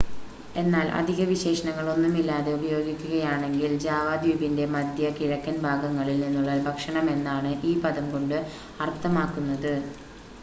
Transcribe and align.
എന്നാൽ 0.55 0.87
അധിക 0.99 1.21
വിശേഷണങ്ങൾ 1.31 1.85
ഒന്നുമില്ലാതെ 1.91 2.51
ഉപയോഗിക്കുകയാണെങ്കിൽ 2.55 3.73
ജാവ 3.83 4.07
ദ്വീപിൻ്റെ 4.23 4.65
മധ്യ 4.73 5.11
കിഴക്കൻ 5.17 5.57
ഭാഗങ്ങളിൽ 5.65 6.17
നിന്നുള്ള 6.23 6.55
ഭക്ഷണമെന്നാണ് 6.67 7.51
ഈ 7.63 7.75
പദം 7.83 8.07
കൊണ്ട് 8.13 8.37
അർത്ഥമാക്കുന്നത് 8.79 9.73